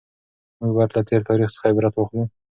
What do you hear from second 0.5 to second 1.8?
موږ باید له تېر تاریخ څخه